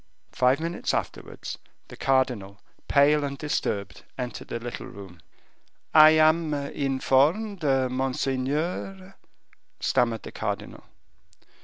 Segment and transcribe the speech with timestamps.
[0.31, 5.19] Five minutes afterwards, the cardinal, pale and disturbed, entered the little room.
[5.93, 9.15] "I am informed, monseigneur,"
[9.79, 10.85] stammered the cardinal.